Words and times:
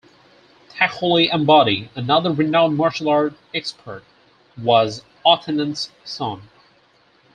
Thacholi 0.69 1.29
Ambadi, 1.29 1.89
another 1.93 2.31
renowned 2.33 2.75
martial 2.75 3.07
arts 3.07 3.35
expert, 3.53 4.03
was 4.57 5.03
Othenan's 5.23 5.91
son. 6.03 6.49